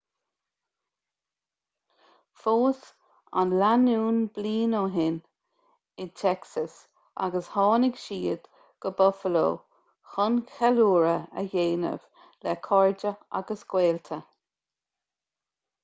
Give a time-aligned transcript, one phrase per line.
[2.43, 2.79] phós
[3.41, 5.19] an lánúin bliain ó shin
[6.05, 6.79] in texas
[7.27, 8.49] agus tháinig siad
[8.87, 9.45] go buffalo
[10.15, 12.09] chun ceiliúradh a dhéanamh
[12.47, 14.21] le cairde agus gaolta